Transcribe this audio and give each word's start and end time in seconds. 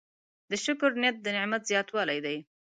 د 0.49 0.51
شکر 0.65 0.91
نیت 1.01 1.17
د 1.21 1.27
نعمت 1.35 1.61
زیاتوالی 1.71 2.19
دی. 2.25 2.37